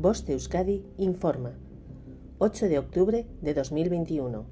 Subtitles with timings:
[0.00, 1.58] Voz de Euskadi informa.
[2.38, 4.46] 8 de octubre de 2021.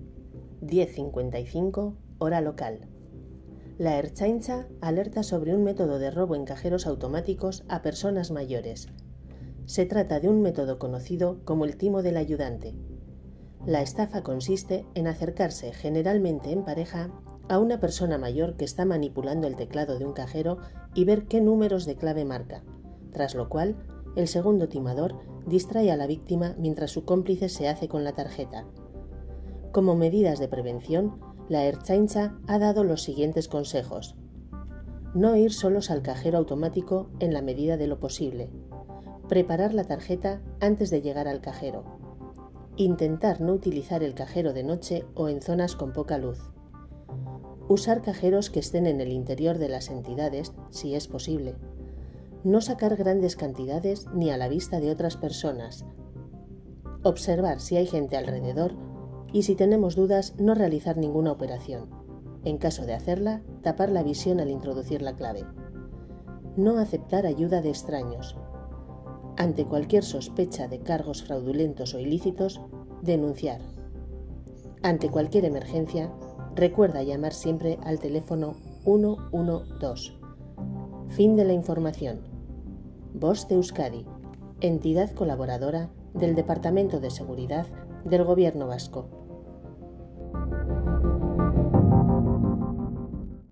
[0.61, 2.81] 10.55 hora local.
[3.79, 8.89] La Erchaincha alerta sobre un método de robo en cajeros automáticos a personas mayores.
[9.67, 12.75] Se trata de un método conocido como el timo del ayudante.
[13.65, 17.13] La estafa consiste en acercarse generalmente en pareja
[17.49, 20.59] a una persona mayor que está manipulando el teclado de un cajero
[20.93, 22.65] y ver qué números de clave marca,
[23.13, 23.77] tras lo cual
[24.17, 25.15] el segundo timador
[25.47, 28.67] distrae a la víctima mientras su cómplice se hace con la tarjeta.
[29.73, 34.17] Como medidas de prevención, la Erchaincha ha dado los siguientes consejos.
[35.15, 38.51] No ir solos al cajero automático en la medida de lo posible.
[39.29, 41.85] Preparar la tarjeta antes de llegar al cajero.
[42.77, 46.51] Intentar no utilizar el cajero de noche o en zonas con poca luz.
[47.69, 51.55] Usar cajeros que estén en el interior de las entidades, si es posible
[52.47, 55.85] no sacar grandes cantidades ni a la vista de otras personas,
[57.03, 58.73] observar si hay gente alrededor
[59.33, 61.91] y si tenemos dudas no realizar ninguna operación.
[62.45, 65.45] En caso de hacerla, tapar la visión al introducir la clave.
[66.57, 68.37] No aceptar ayuda de extraños.
[69.37, 72.61] Ante cualquier sospecha de cargos fraudulentos o ilícitos,
[73.03, 73.61] denunciar.
[74.85, 76.13] Ante cualquier emergencia,
[76.55, 78.55] recuerda llamar siempre al teléfono
[78.85, 80.13] 112.
[81.09, 82.36] Fin de la información.
[83.19, 84.05] Voz de Euskadi,
[84.61, 87.67] entidad colaboradora del Departamento de Seguridad
[88.05, 89.26] del Gobierno Vasco.